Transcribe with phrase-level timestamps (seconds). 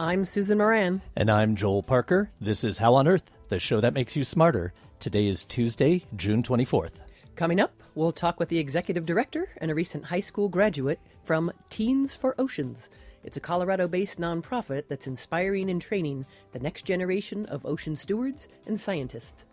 [0.00, 1.02] I'm Susan Moran.
[1.14, 2.30] And I'm Joel Parker.
[2.40, 4.72] This is How on Earth, the show that makes you smarter.
[4.98, 6.92] Today is Tuesday, June 24th.
[7.36, 11.52] Coming up, we'll talk with the executive director and a recent high school graduate from
[11.68, 12.88] Teens for Oceans.
[13.24, 18.48] It's a Colorado based nonprofit that's inspiring and training the next generation of ocean stewards
[18.66, 19.44] and scientists.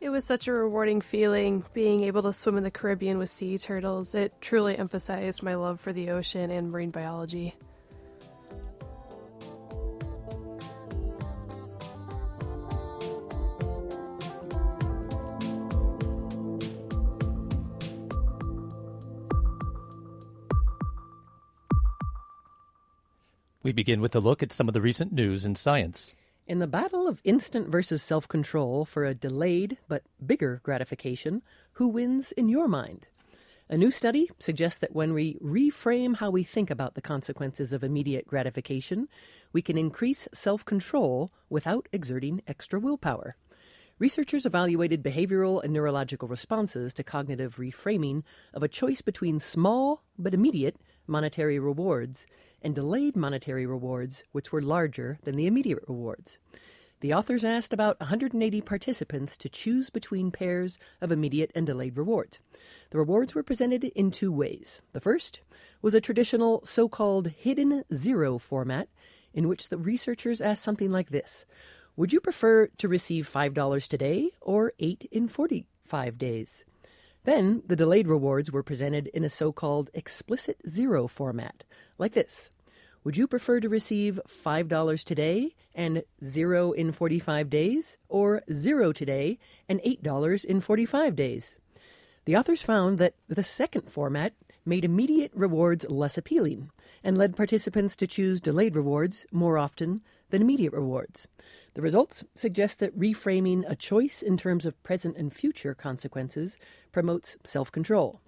[0.00, 3.58] It was such a rewarding feeling being able to swim in the Caribbean with sea
[3.58, 4.14] turtles.
[4.14, 7.56] It truly emphasized my love for the ocean and marine biology.
[23.68, 26.14] We begin with a look at some of the recent news in science.
[26.46, 31.88] In the battle of instant versus self control for a delayed but bigger gratification, who
[31.88, 33.08] wins in your mind?
[33.68, 37.84] A new study suggests that when we reframe how we think about the consequences of
[37.84, 39.06] immediate gratification,
[39.52, 43.36] we can increase self control without exerting extra willpower.
[43.98, 48.22] Researchers evaluated behavioral and neurological responses to cognitive reframing
[48.54, 52.26] of a choice between small but immediate monetary rewards
[52.62, 56.38] and delayed monetary rewards, which were larger than the immediate rewards.
[57.00, 62.40] The authors asked about 180 participants to choose between pairs of immediate and delayed rewards.
[62.90, 64.82] The rewards were presented in two ways.
[64.92, 65.40] The first
[65.80, 68.88] was a traditional so called hidden zero format,
[69.32, 71.46] in which the researchers asked something like this
[71.94, 76.64] Would you prefer to receive $5 today or 8 in 45 days?
[77.28, 81.62] Then the delayed rewards were presented in a so called explicit zero format,
[81.98, 82.48] like this
[83.04, 89.38] Would you prefer to receive $5 today and 0 in 45 days, or 0 today
[89.68, 91.56] and $8 in 45 days?
[92.24, 94.32] The authors found that the second format
[94.64, 96.70] made immediate rewards less appealing
[97.04, 100.00] and led participants to choose delayed rewards more often
[100.30, 101.28] than immediate rewards.
[101.74, 106.58] The results suggest that reframing a choice in terms of present and future consequences
[106.92, 108.20] promotes self control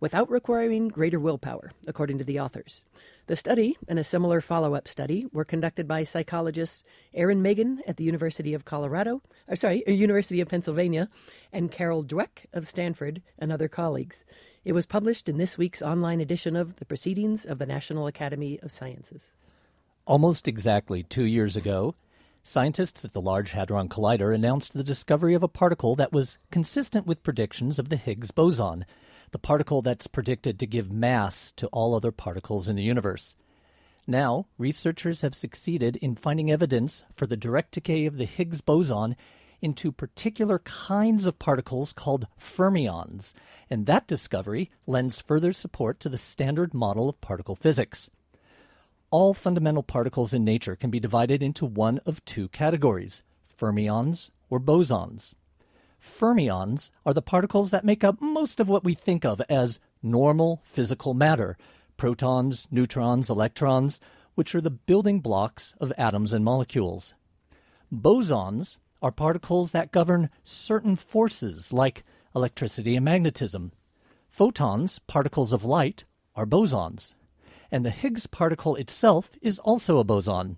[0.00, 2.82] without requiring greater willpower, according to the authors.
[3.28, 6.84] The study and a similar follow up study were conducted by psychologists
[7.14, 11.08] Eran Magen at the University of Colorado, or sorry, University of Pennsylvania,
[11.52, 14.24] and Carol Dweck of Stanford and other colleagues.
[14.64, 18.60] It was published in this week's online edition of the Proceedings of the National Academy
[18.62, 19.32] of Sciences.
[20.06, 21.96] Almost exactly two years ago,
[22.44, 27.04] Scientists at the Large Hadron Collider announced the discovery of a particle that was consistent
[27.04, 28.84] with predictions of the Higgs boson,
[29.32, 33.34] the particle that's predicted to give mass to all other particles in the universe.
[34.06, 39.16] Now, researchers have succeeded in finding evidence for the direct decay of the Higgs boson
[39.60, 43.32] into particular kinds of particles called fermions,
[43.68, 48.08] and that discovery lends further support to the standard model of particle physics
[49.10, 53.22] all fundamental particles in nature can be divided into one of two categories
[53.56, 55.34] fermions or bosons.
[56.00, 60.60] Fermions are the particles that make up most of what we think of as normal
[60.64, 61.56] physical matter
[61.96, 63.98] protons, neutrons, electrons,
[64.34, 67.14] which are the building blocks of atoms and molecules.
[67.90, 73.72] Bosons are particles that govern certain forces like electricity and magnetism.
[74.28, 77.14] Photons, particles of light, are bosons
[77.76, 80.56] and the Higgs particle itself is also a boson.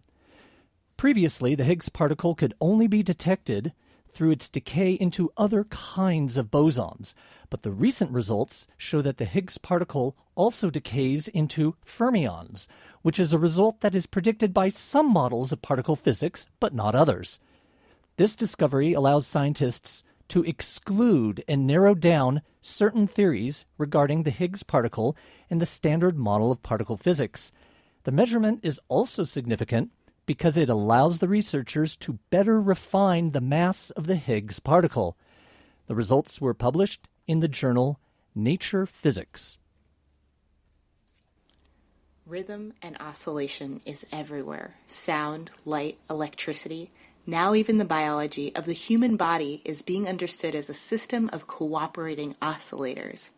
[0.96, 3.72] Previously, the Higgs particle could only be detected
[4.08, 7.14] through its decay into other kinds of bosons,
[7.50, 12.68] but the recent results show that the Higgs particle also decays into fermions,
[13.02, 16.94] which is a result that is predicted by some models of particle physics, but not
[16.94, 17.40] others.
[18.16, 25.16] This discovery allows scientists to exclude and narrow down certain theories regarding the Higgs particle
[25.48, 27.52] in the standard model of particle physics.
[28.04, 29.90] The measurement is also significant
[30.26, 35.16] because it allows the researchers to better refine the mass of the Higgs particle.
[35.86, 37.98] The results were published in the journal
[38.34, 39.58] Nature Physics.
[42.26, 46.90] Rhythm and oscillation is everywhere sound, light, electricity.
[47.28, 51.46] Now, even the biology of the human body is being understood as a system of
[51.46, 53.28] cooperating oscillators.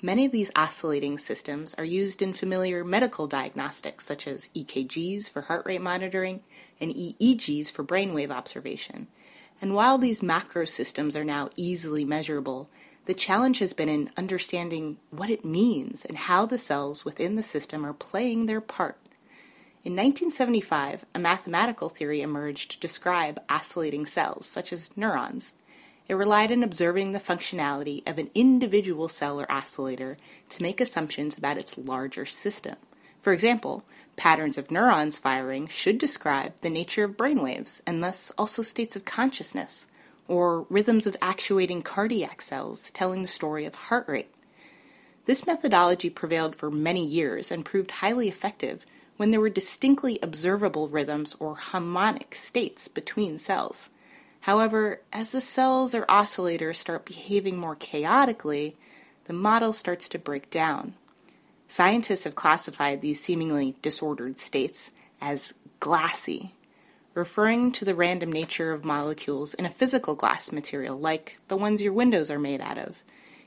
[0.00, 5.40] Many of these oscillating systems are used in familiar medical diagnostics, such as EKGs for
[5.40, 6.44] heart rate monitoring
[6.80, 9.08] and EEGs for brainwave observation.
[9.60, 12.70] And while these macro systems are now easily measurable,
[13.06, 17.42] the challenge has been in understanding what it means and how the cells within the
[17.42, 18.96] system are playing their part.
[19.82, 25.54] In 1975, a mathematical theory emerged to describe oscillating cells, such as neurons.
[26.06, 30.18] It relied on observing the functionality of an individual cell or oscillator
[30.50, 32.76] to make assumptions about its larger system.
[33.22, 33.82] For example,
[34.16, 39.06] patterns of neurons firing should describe the nature of brainwaves and thus also states of
[39.06, 39.86] consciousness,
[40.28, 44.34] or rhythms of actuating cardiac cells telling the story of heart rate.
[45.24, 48.84] This methodology prevailed for many years and proved highly effective
[49.20, 53.90] when there were distinctly observable rhythms or harmonic states between cells.
[54.40, 58.78] However, as the cells or oscillators start behaving more chaotically,
[59.26, 60.94] the model starts to break down.
[61.68, 64.90] Scientists have classified these seemingly disordered states
[65.20, 66.54] as glassy,
[67.12, 71.82] referring to the random nature of molecules in a physical glass material like the ones
[71.82, 72.96] your windows are made out of.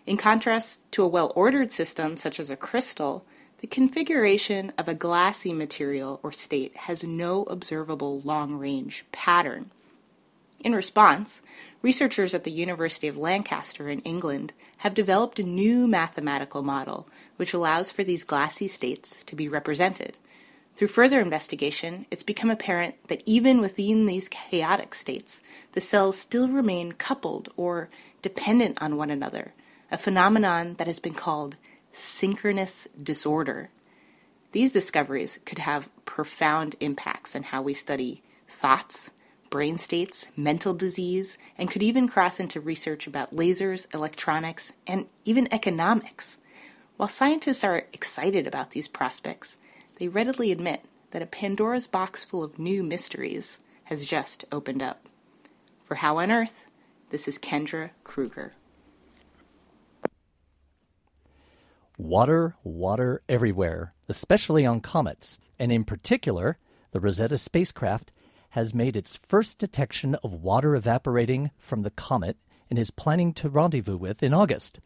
[0.06, 3.26] In contrast to a well ordered system such as a crystal,
[3.64, 9.72] the configuration of a glassy material or state has no observable long range pattern.
[10.60, 11.42] In response,
[11.82, 17.08] researchers at the University of Lancaster in England have developed a new mathematical model
[17.38, 20.18] which allows for these glassy states to be represented.
[20.76, 26.50] Through further investigation, it's become apparent that even within these chaotic states, the cells still
[26.50, 27.88] remain coupled or
[28.22, 29.54] dependent on one another,
[29.90, 31.56] a phenomenon that has been called
[31.94, 33.70] synchronous disorder.
[34.52, 39.12] These discoveries could have profound impacts on how we study thoughts,
[39.50, 45.52] brain states, mental disease, and could even cross into research about lasers, electronics, and even
[45.54, 46.40] economics.
[46.98, 49.58] While scientists are excited about these prospects,
[50.00, 55.08] they readily admit that a Pandora's box full of new mysteries has just opened up.
[55.84, 56.66] For How on Earth,
[57.10, 58.54] this is Kendra Krueger.
[61.98, 66.58] Water, water everywhere, especially on comets, and in particular,
[66.92, 68.12] the Rosetta spacecraft
[68.50, 72.38] has made its first detection of water evaporating from the comet
[72.70, 74.80] and is planning to rendezvous with in August.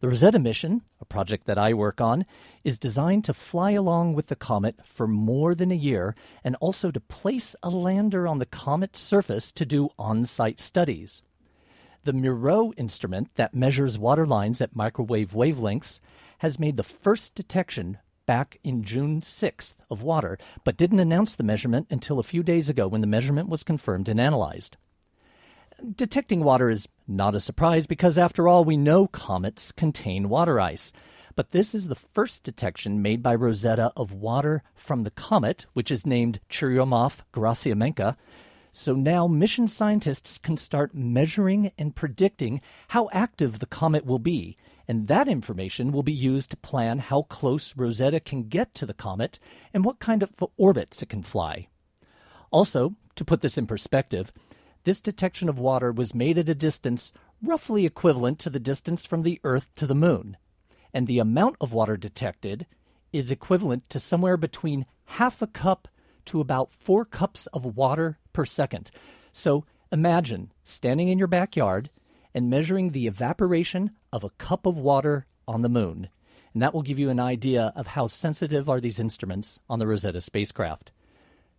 [0.00, 2.26] The Rosetta mission, a project that I work on,
[2.64, 6.90] is designed to fly along with the comet for more than a year and also
[6.90, 11.22] to place a lander on the comet's surface to do on site studies.
[12.08, 16.00] The MIRO instrument that measures water lines at microwave wavelengths
[16.38, 21.42] has made the first detection back in June 6th of water, but didn't announce the
[21.42, 24.78] measurement until a few days ago when the measurement was confirmed and analyzed.
[25.96, 30.94] Detecting water is not a surprise because, after all, we know comets contain water ice.
[31.36, 35.90] But this is the first detection made by Rosetta of water from the comet, which
[35.90, 38.16] is named Churyumov-Gerasimenko.
[38.72, 44.56] So now mission scientists can start measuring and predicting how active the comet will be
[44.88, 48.94] and that information will be used to plan how close Rosetta can get to the
[48.94, 49.38] comet
[49.74, 51.68] and what kind of orbits it can fly.
[52.50, 54.32] Also, to put this in perspective,
[54.84, 57.12] this detection of water was made at a distance
[57.42, 60.38] roughly equivalent to the distance from the Earth to the Moon,
[60.94, 62.66] and the amount of water detected
[63.12, 65.88] is equivalent to somewhere between half a cup
[66.28, 68.90] to about four cups of water per second.
[69.32, 71.90] So imagine standing in your backyard
[72.34, 76.08] and measuring the evaporation of a cup of water on the moon.
[76.52, 79.86] And that will give you an idea of how sensitive are these instruments on the
[79.86, 80.92] Rosetta spacecraft.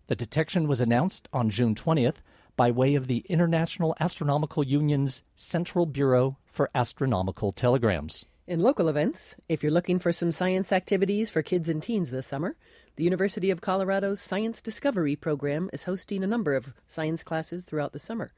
[0.08, 2.18] The detection was announced on June 20th
[2.56, 8.26] by way of the International Astronomical Union's Central Bureau for Astronomical Telegrams.
[8.48, 12.26] In local events, if you're looking for some science activities for kids and teens this
[12.26, 12.56] summer,
[12.96, 17.94] the University of Colorado's Science Discovery program is hosting a number of science classes throughout
[17.94, 18.32] the summer.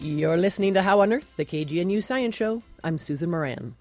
[0.08, 2.64] You're listening to How on Earth, the KGNU Science Show.
[2.82, 3.76] I'm Susan Moran.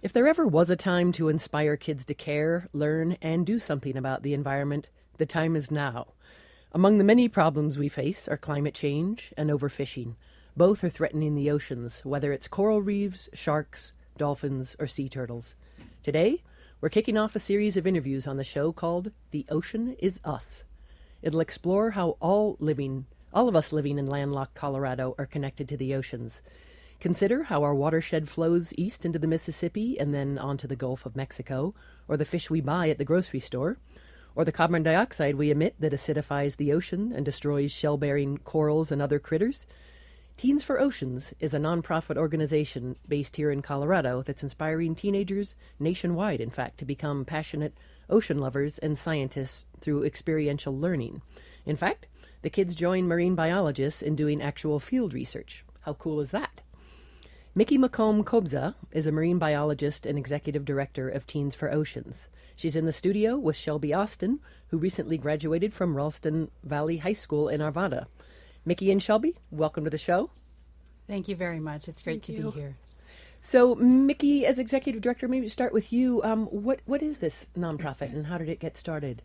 [0.00, 3.96] If there ever was a time to inspire kids to care, learn, and do something
[3.96, 4.86] about the environment,
[5.18, 6.06] the time is now.
[6.70, 10.14] Among the many problems we face are climate change and overfishing.
[10.56, 15.56] Both are threatening the oceans, whether it's coral reefs, sharks, dolphins, or sea turtles.
[16.04, 16.44] Today,
[16.80, 20.62] we're kicking off a series of interviews on the show called The Ocean is Us.
[21.22, 25.76] It'll explore how all living all of us living in landlocked Colorado are connected to
[25.76, 26.40] the oceans.
[27.00, 31.14] Consider how our watershed flows east into the Mississippi and then onto the Gulf of
[31.14, 31.74] Mexico,
[32.08, 33.76] or the fish we buy at the grocery store,
[34.34, 38.90] or the carbon dioxide we emit that acidifies the ocean and destroys shell bearing corals
[38.90, 39.66] and other critters.
[40.38, 46.40] Teens for Oceans is a nonprofit organization based here in Colorado that's inspiring teenagers nationwide,
[46.40, 47.76] in fact, to become passionate
[48.08, 51.20] ocean lovers and scientists through experiential learning.
[51.66, 52.06] In fact,
[52.46, 55.64] the kids join marine biologists in doing actual field research.
[55.80, 56.60] How cool is that?
[57.56, 62.28] Mikki McComb Kobza is a marine biologist and executive director of Teens for Oceans.
[62.54, 64.38] She's in the studio with Shelby Austin,
[64.68, 68.06] who recently graduated from Ralston Valley High School in Arvada.
[68.64, 70.30] Mikki and Shelby, welcome to the show.
[71.08, 71.88] Thank you very much.
[71.88, 72.52] It's great Thank to you.
[72.52, 72.76] be here.
[73.40, 76.22] So, Mikki, as executive director, maybe start with you.
[76.22, 79.22] Um, what what is this nonprofit, and how did it get started?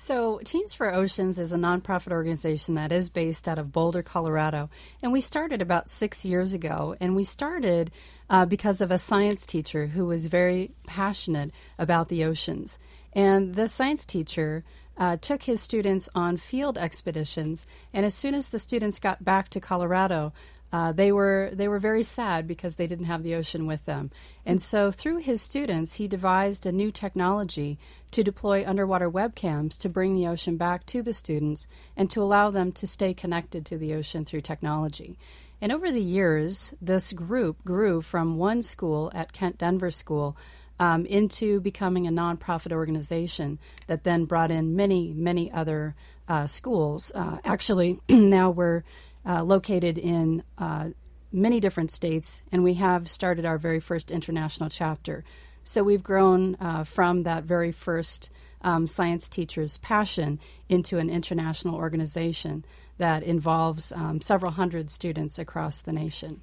[0.00, 4.70] So, Teens for Oceans is a nonprofit organization that is based out of Boulder, Colorado.
[5.02, 6.96] And we started about six years ago.
[7.00, 7.90] And we started
[8.30, 12.78] uh, because of a science teacher who was very passionate about the oceans.
[13.12, 14.64] And the science teacher
[14.96, 17.66] uh, took his students on field expeditions.
[17.92, 20.32] And as soon as the students got back to Colorado,
[20.72, 24.10] uh, they were they were very sad because they didn't have the ocean with them,
[24.46, 27.78] and so through his students, he devised a new technology
[28.10, 32.50] to deploy underwater webcams to bring the ocean back to the students and to allow
[32.50, 35.18] them to stay connected to the ocean through technology.
[35.60, 40.36] And over the years, this group grew from one school at Kent Denver School
[40.78, 45.94] um, into becoming a nonprofit organization that then brought in many, many other
[46.26, 47.12] uh, schools.
[47.14, 48.82] Uh, actually, now we're
[49.26, 50.90] uh, located in uh,
[51.32, 55.24] many different states, and we have started our very first international chapter.
[55.62, 58.30] So we've grown uh, from that very first
[58.62, 62.64] um, science teacher's passion into an international organization
[62.98, 66.42] that involves um, several hundred students across the nation.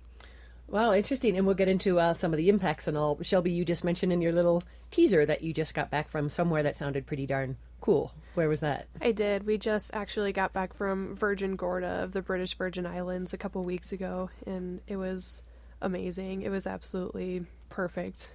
[0.67, 1.37] Wow, interesting.
[1.37, 3.21] And we'll get into uh, some of the impacts and all.
[3.21, 6.63] Shelby, you just mentioned in your little teaser that you just got back from somewhere
[6.63, 8.13] that sounded pretty darn cool.
[8.33, 8.87] Where was that?
[9.01, 9.47] I did.
[9.47, 13.63] We just actually got back from Virgin Gorda of the British Virgin Islands a couple
[13.63, 15.41] weeks ago, and it was
[15.81, 16.43] amazing.
[16.43, 18.29] It was absolutely perfect.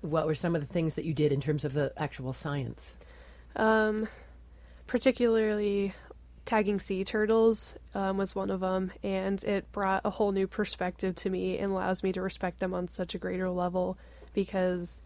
[0.00, 2.92] What were some of the things that you did in terms of the actual science?
[3.56, 4.06] Um,
[4.86, 5.94] particularly
[6.44, 11.14] tagging sea turtles um, was one of them, and it brought a whole new perspective
[11.16, 13.96] to me and allows me to respect them on such a greater level
[14.34, 15.00] because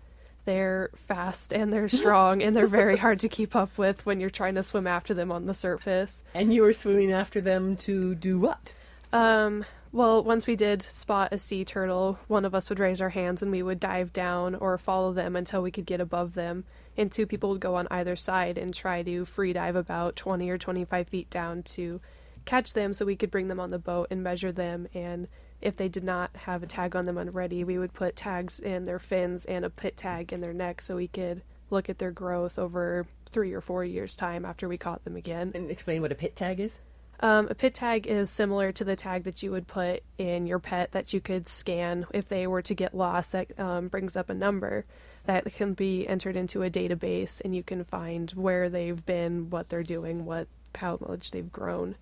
[0.49, 4.31] they're fast and they're strong and they're very hard to keep up with when you're
[4.31, 6.25] trying to swim after them on the surface.
[6.33, 8.73] And you were swimming after them to do what?
[9.13, 13.11] Um, well, once we did spot a sea turtle, one of us would raise our
[13.11, 16.65] hands and we would dive down or follow them until we could get above them.
[16.97, 20.49] And two people would go on either side and try to free dive about 20
[20.49, 22.01] or 25 feet down to
[22.47, 24.89] catch them so we could bring them on the boat and measure them.
[24.95, 25.29] And
[25.61, 28.85] if they did not have a tag on them already, we would put tags in
[28.85, 32.13] their fins and a pit tag in their neck so we could look at their
[32.13, 35.53] growth over three or four years' time after we caught them again.
[35.55, 36.73] And explain what a pit tag is.
[37.21, 40.61] Um, a pit tag is similar to the tag that you would put in your
[40.61, 43.33] pet that you could scan if they were to get lost.
[43.33, 44.87] That um, brings up a number
[45.25, 49.69] that can be entered into a database, and you can find where they've been, what
[49.69, 50.47] they're doing, what
[50.77, 51.97] how much they've grown.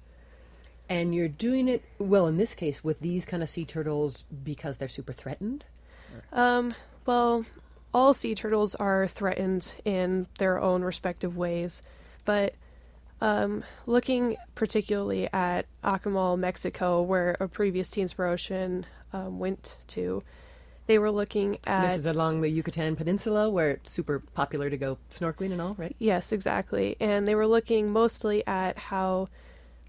[0.88, 4.76] And you're doing it, well, in this case, with these kind of sea turtles because
[4.76, 5.64] they're super threatened?
[6.33, 6.75] Um,
[7.05, 7.45] well,
[7.93, 11.83] all sea turtles are threatened in their own respective ways,
[12.25, 12.55] but
[13.21, 20.23] um, looking particularly at Akumal, Mexico, where a previous Teens for Ocean um, went to,
[20.87, 21.88] they were looking at.
[21.88, 25.75] This is along the Yucatan Peninsula where it's super popular to go snorkeling and all,
[25.78, 25.97] right?
[25.99, 26.97] Yes, exactly.
[27.00, 29.28] And they were looking mostly at how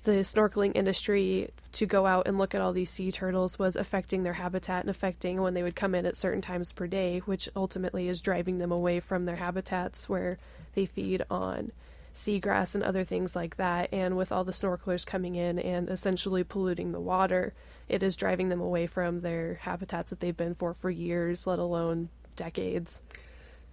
[0.07, 4.23] the snorkeling industry to go out and look at all these sea turtles was affecting
[4.23, 7.49] their habitat and affecting when they would come in at certain times per day, which
[7.57, 10.37] ultimately is driving them away from their habitats where
[10.75, 11.73] they feed on
[12.15, 13.89] seagrass and other things like that.
[13.91, 17.53] And with all the snorkelers coming in and essentially polluting the water,
[17.89, 21.59] it is driving them away from their habitats that they've been for for years, let
[21.59, 23.01] alone decades.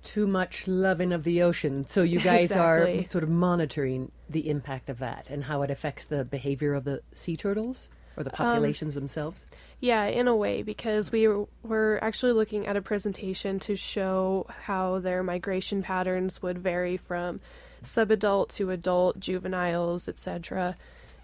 [0.04, 1.86] Too much loving of the ocean.
[1.88, 6.04] So you guys are sort of monitoring the impact of that and how it affects
[6.04, 9.44] the behavior of the sea turtles or the um, populations themselves.
[9.80, 14.46] Yeah, in a way, because we were- were actually looking at a presentation to show
[14.48, 17.40] how their migration patterns would vary from
[17.82, 20.74] subadult to adult, juveniles, etc.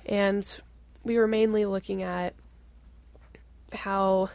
[0.05, 0.47] And
[1.05, 2.35] we were mainly looking at
[3.73, 4.31] how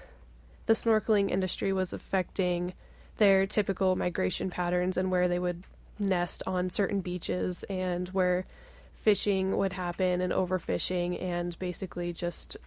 [0.66, 2.74] the snorkeling industry was affecting
[3.18, 5.64] their typical migration patterns and where they would
[6.00, 8.46] nest on certain beaches and where
[8.94, 12.58] fishing would happen and overfishing and basically just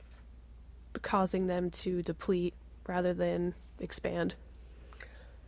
[1.03, 2.55] causing them to deplete
[2.87, 4.35] rather than expand.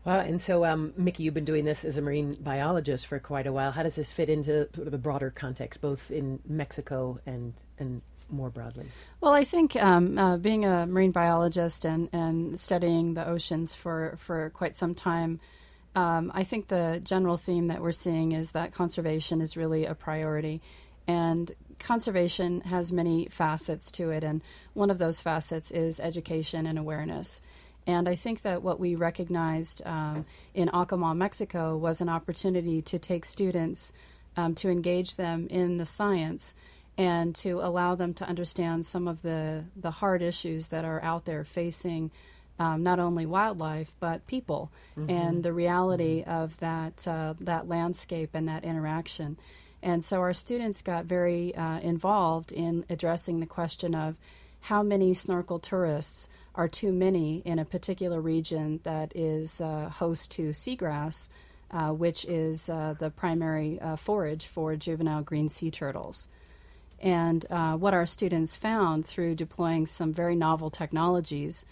[0.04, 0.20] Wow.
[0.20, 3.52] And so, um, Mikki, you've been doing this as a marine biologist for quite a
[3.52, 3.70] while.
[3.70, 8.00] How does this fit into sort of a broader context, both in Mexico and, and
[8.32, 8.86] more broadly?
[9.20, 14.16] Well, I think um, uh, being a marine biologist and, and studying the oceans for,
[14.18, 15.40] for quite some time,
[15.94, 19.94] um, I think the general theme that we're seeing is that conservation is really a
[19.94, 20.62] priority.
[21.08, 24.42] And conservation has many facets to it, and
[24.74, 27.42] one of those facets is education and awareness.
[27.86, 32.98] And I think that what we recognized um, in Akumal, Mexico, was an opportunity to
[32.98, 33.92] take students
[34.36, 36.54] um, to engage them in the science
[37.00, 41.24] and to allow them to understand some of the, the hard issues that are out
[41.24, 42.10] there facing
[42.58, 45.08] um, not only wildlife but people mm-hmm.
[45.08, 46.30] and the reality mm-hmm.
[46.30, 49.38] of that uh, that landscape and that interaction.
[49.82, 54.16] And so our students got very uh, involved in addressing the question of
[54.60, 60.32] how many snorkel tourists are too many in a particular region that is uh, host
[60.32, 61.30] to seagrass,
[61.70, 66.28] uh, which is uh, the primary uh, forage for juvenile green sea turtles.
[67.00, 71.64] And uh, what our students found through deploying some very novel technologies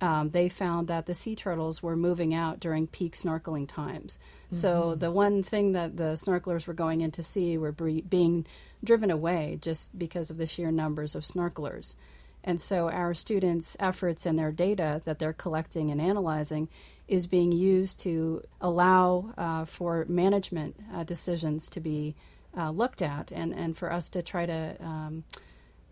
[0.00, 4.18] um, they found that the sea turtles were moving out during peak snorkeling times.
[4.46, 4.56] Mm-hmm.
[4.56, 8.46] So the one thing that the snorkelers were going in to see were bre- being
[8.82, 11.94] driven away just because of the sheer numbers of snorkelers.
[12.42, 16.68] And so our students' efforts and their data that they're collecting and analyzing
[17.08, 22.14] is being used to allow uh, for management uh, decisions to be
[22.56, 25.24] uh, looked at and, and for us to try to um,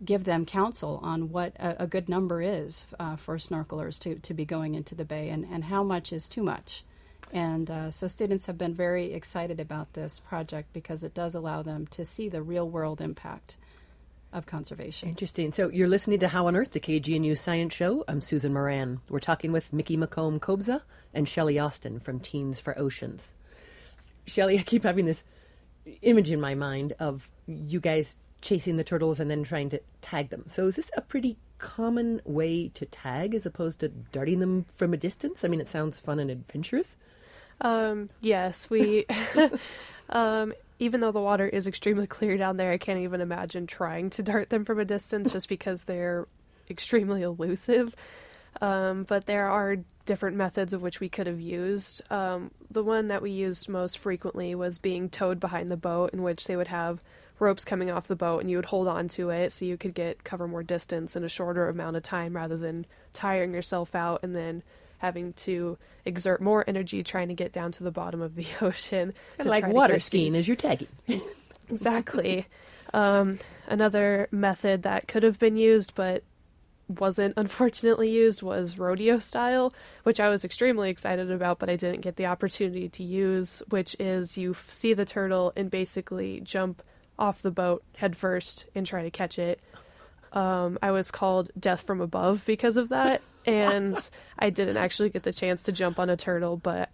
[0.03, 4.33] give them counsel on what a, a good number is uh, for snorkelers to, to
[4.33, 6.83] be going into the bay and, and how much is too much.
[7.31, 11.63] And uh, so students have been very excited about this project because it does allow
[11.63, 13.55] them to see the real world impact
[14.31, 15.09] of conservation.
[15.09, 15.51] Interesting.
[15.51, 18.03] So you're listening to How on Earth, the KGNU Science Show.
[18.07, 18.99] I'm Susan Moran.
[19.09, 20.81] We're talking with Mikki McComb Kobza
[21.13, 23.31] and Shelby Austin from Teens for Oceans.
[24.25, 25.23] Shelby, I keep having this
[26.01, 30.29] image in my mind of you guys chasing the turtles and then trying to tag
[30.29, 30.43] them.
[30.47, 34.93] So is this a pretty common way to tag as opposed to darting them from
[34.93, 35.45] a distance?
[35.45, 36.95] I mean, it sounds fun and adventurous.
[37.61, 39.05] Um, yes, we.
[40.09, 44.09] um, even though the water is extremely clear down there, I can't even imagine trying
[44.11, 46.27] to dart them from a distance just because they're
[46.69, 47.95] extremely elusive.
[48.61, 52.01] Um, but there are different methods of which we could have used.
[52.11, 56.23] Um, the one that we used most frequently was being towed behind the boat, in
[56.23, 57.03] which they would have
[57.39, 59.93] ropes coming off the boat and you would hold on to it so you could
[59.93, 64.19] get cover more distance in a shorter amount of time rather than tiring yourself out
[64.23, 64.63] and then
[64.99, 69.13] having to exert more energy trying to get down to the bottom of the ocean.
[69.43, 70.87] like water skiing as you're tagging.
[71.69, 72.45] exactly.
[72.93, 76.23] Um, another method that could have been used but
[76.87, 82.01] wasn't unfortunately used was rodeo style, which I was extremely excited about, but I didn't
[82.01, 86.83] get the opportunity to use, which is you f- see the turtle and basically jump
[87.17, 89.59] off the boat headfirst and try to catch it.
[90.31, 93.97] Um, I was called Death from Above because of that, and
[94.37, 96.89] I didn't actually get the chance to jump on a turtle, but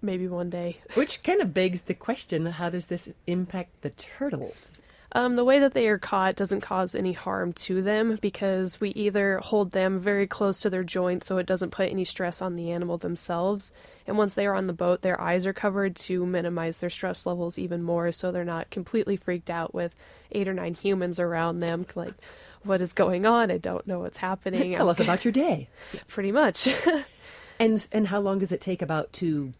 [0.00, 0.78] maybe one day.
[0.94, 4.68] Which kind of begs the question how does this impact the turtles?
[5.16, 8.90] Um, the way that they are caught doesn't cause any harm to them because we
[8.90, 12.54] either hold them very close to their joints so it doesn't put any stress on
[12.54, 13.72] the animal themselves.
[14.08, 17.26] And once they are on the boat, their eyes are covered to minimize their stress
[17.26, 19.94] levels even more so they're not completely freaked out with
[20.32, 21.86] eight or nine humans around them.
[21.94, 22.14] Like,
[22.64, 23.52] what is going on?
[23.52, 24.74] I don't know what's happening.
[24.74, 25.68] Tell us about your day.
[26.08, 26.68] Pretty much.
[27.60, 29.52] and and how long does it take about to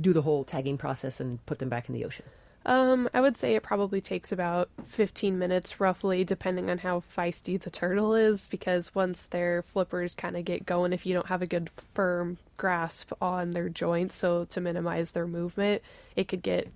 [0.00, 2.24] do the whole tagging process and put them back in the ocean?
[2.64, 7.60] Um, I would say it probably takes about 15 minutes roughly, depending on how feisty
[7.60, 11.42] the turtle is, because once their flippers kind of get going, if you don't have
[11.42, 15.82] a good firm grasp on their joints, so to minimize their movement,
[16.14, 16.68] it could get,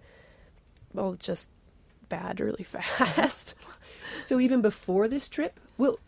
[0.93, 1.53] well, just
[2.09, 3.55] bad really fast.
[4.25, 5.99] so even before this trip, well,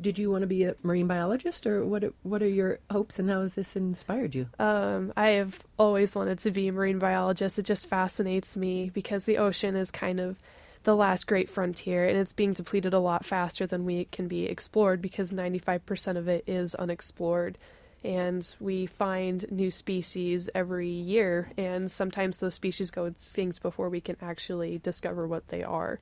[0.00, 2.04] did you want to be a marine biologist, or what?
[2.22, 4.48] What are your hopes, and how has this inspired you?
[4.58, 7.58] Um, I have always wanted to be a marine biologist.
[7.58, 10.38] It just fascinates me because the ocean is kind of
[10.84, 14.46] the last great frontier, and it's being depleted a lot faster than we can be
[14.46, 17.58] explored because 95% of it is unexplored.
[18.04, 24.00] And we find new species every year, and sometimes those species go extinct before we
[24.00, 26.00] can actually discover what they are.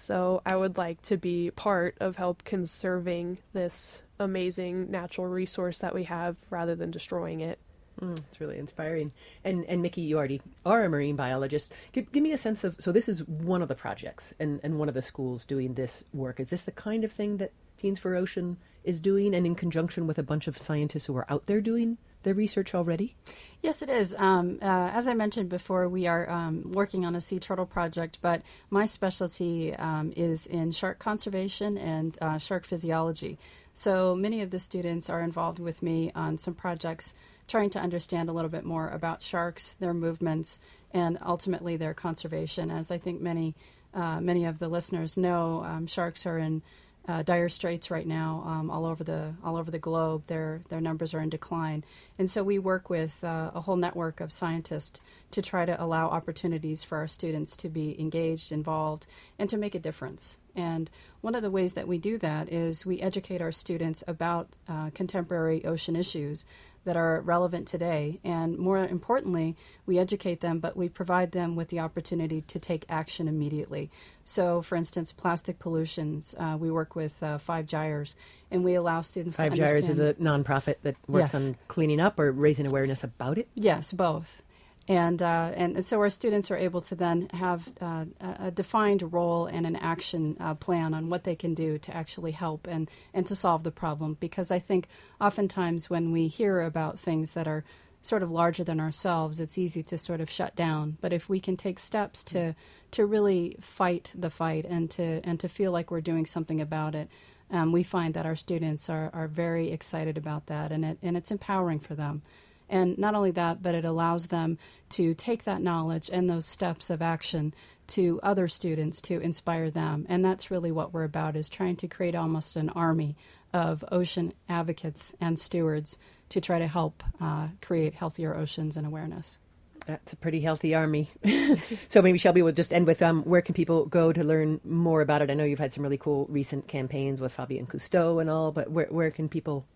[0.00, 5.94] So I would like to be part of help conserving this amazing natural resource that
[5.94, 7.58] we have rather than destroying it.
[8.00, 9.12] Mm, it's really inspiring.
[9.44, 11.74] And and Mikki, you already are a marine biologist.
[11.92, 14.78] Give, give me a sense of so this is one of the projects and, and
[14.78, 16.40] one of the schools doing this work.
[16.40, 20.06] Is this the kind of thing that Teens for Ocean is doing and in conjunction
[20.06, 23.14] with a bunch of scientists who are out there doing their research already?
[23.62, 24.14] Yes, it is.
[24.16, 28.18] Um, uh, as I mentioned before, we are um, working on a sea turtle project,
[28.22, 33.38] but my specialty um, is in shark conservation and uh, shark physiology.
[33.72, 37.14] So many of the students are involved with me on some projects
[37.48, 40.60] trying to understand a little bit more about sharks, their movements,
[40.92, 42.70] and ultimately their conservation.
[42.70, 43.54] As I think many
[43.92, 46.62] uh, many of the listeners know, um, sharks are in
[47.10, 50.22] uh, dire straits right now um, all over the all over the globe.
[50.28, 51.82] Their their numbers are in decline,
[52.18, 55.00] and so we work with uh, a whole network of scientists
[55.32, 59.06] to try to allow opportunities for our students to be engaged, involved,
[59.38, 60.38] and to make a difference.
[60.54, 64.48] And one of the ways that we do that is we educate our students about
[64.68, 66.46] uh, contemporary ocean issues
[66.84, 68.20] that are relevant today.
[68.24, 72.84] And more importantly, we educate them, but we provide them with the opportunity to take
[72.88, 73.90] action immediately.
[74.24, 78.14] So, for instance, plastic pollutions, uh, we work with uh, Five Gyres,
[78.50, 81.46] and we allow students Five to Gyres is a nonprofit that works Yes.
[81.46, 83.48] on cleaning up or raising awareness about it.
[83.54, 84.42] Yes, both.
[84.88, 89.12] And, uh, and so our students are able to then have uh, a a defined
[89.12, 92.90] role and an action uh, plan on what they can do to actually help and,
[93.14, 94.16] and to solve the problem.
[94.18, 94.88] Because I think
[95.20, 97.64] oftentimes when we hear about things that are
[98.02, 100.96] sort of larger than ourselves, it's easy to sort of shut down.
[101.00, 102.54] But if we can take steps to
[102.92, 106.94] to really fight the fight and to and to feel like we're doing something about
[106.94, 107.08] it,
[107.50, 111.16] um, we find that our students are, are very excited about that, and it and
[111.16, 112.22] it's empowering for them.
[112.70, 114.56] And not only that, but it allows them
[114.90, 117.52] to take that knowledge and those steps of action
[117.88, 120.06] to other students to inspire them.
[120.08, 123.16] And that's really what we're about is trying to create almost an army
[123.52, 129.38] of ocean advocates and stewards to try to help uh, create healthier oceans and awareness.
[129.86, 131.10] That's a pretty healthy army.
[131.88, 135.00] so maybe Shelby will just end with um, where can people go to learn more
[135.00, 135.30] about it?
[135.30, 138.70] I know you've had some really cool recent campaigns with Fabien Cousteau and all, but
[138.70, 139.66] where where can people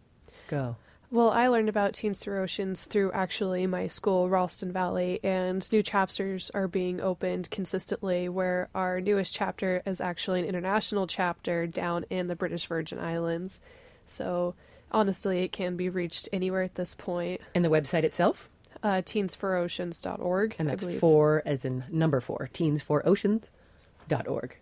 [0.46, 0.76] go?
[1.10, 5.82] Well, I learned about Teens Through Oceans through actually my school, Ralston Valley, and new
[5.82, 8.28] chapters are being opened consistently.
[8.28, 13.60] Where our newest chapter is actually an international chapter down in the British Virgin Islands.
[14.06, 14.54] So,
[14.90, 17.40] honestly, it can be reached anywhere at this point.
[17.54, 18.50] And the website itself?
[18.82, 20.56] Uh, teensforoceans.org.
[20.58, 24.56] And that's four as in number four, teensforoceans.org.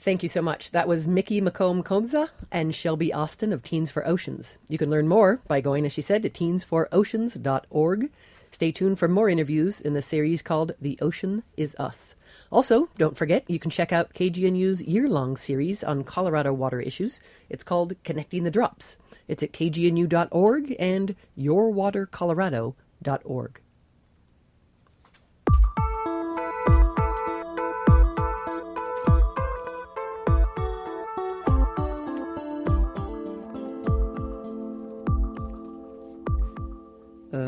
[0.00, 0.70] Thank you so much.
[0.70, 4.56] That was Mikki McComb Kobza and Shelby Austin of Teens for Oceans.
[4.68, 8.10] You can learn more by going, as she said, to teensforoceans.org.
[8.50, 12.14] Stay tuned for more interviews in the series called The Ocean Is Us.
[12.50, 17.18] Also, don't forget, you can check out KGNU's year long series on Colorado water issues.
[17.50, 18.96] It's called Connecting the Drops.
[19.26, 23.60] It's at kgnu.org and yourwatercolorado.org.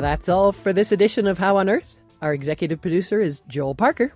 [0.01, 1.99] That's all for this edition of How on Earth.
[2.23, 4.11] Our executive producer is Joel Parker.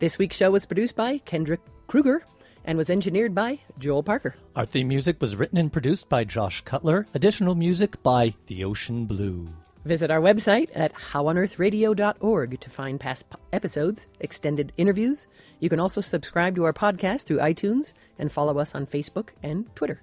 [0.00, 2.24] This week's show was produced by Kendrick Krueger
[2.64, 4.34] and was engineered by Joel Parker.
[4.56, 7.06] Our theme music was written and produced by Josh Cutler.
[7.14, 9.46] Additional music by The Ocean Blue.
[9.84, 15.28] Visit our website at howonearthradio.org to find past episodes, extended interviews.
[15.60, 19.72] You can also subscribe to our podcast through iTunes and follow us on Facebook and
[19.76, 20.02] Twitter.